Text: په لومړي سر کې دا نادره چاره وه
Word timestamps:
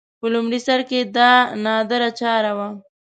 په 0.19 0.25
لومړي 0.33 0.59
سر 0.67 0.79
کې 0.89 0.99
دا 1.17 1.31
نادره 1.65 2.09
چاره 2.19 2.51
وه 2.57 2.69